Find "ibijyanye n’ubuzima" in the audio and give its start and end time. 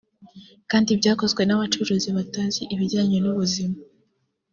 2.73-3.75